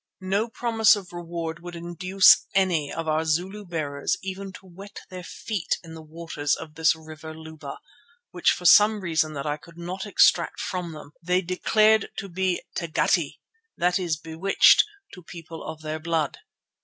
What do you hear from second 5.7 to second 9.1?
in the waters of this River Luba, which for some